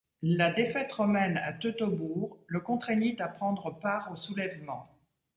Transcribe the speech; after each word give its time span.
La 0.23 0.51
défaite 0.51 0.91
romaine 0.93 1.37
à 1.37 1.53
Teutobourg 1.53 2.39
le 2.47 2.59
contraignit 2.59 3.21
à 3.21 3.27
prendre 3.27 3.69
part 3.77 4.11
au 4.11 4.15
soulèvement. 4.15 4.89